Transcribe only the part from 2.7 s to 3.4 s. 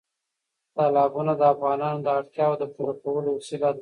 پوره کولو